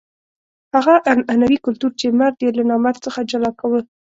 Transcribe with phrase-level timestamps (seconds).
[0.75, 0.93] هغه
[1.29, 3.79] عنعنوي کلتور چې مرد یې له نامرد څخه جلا کاوه.